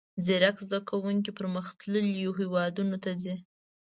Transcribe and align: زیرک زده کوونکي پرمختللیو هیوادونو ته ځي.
زیرک 0.25 0.57
زده 0.65 0.79
کوونکي 0.89 1.31
پرمختللیو 1.37 2.31
هیوادونو 2.39 2.95
ته 3.03 3.11
ځي. 3.21 3.35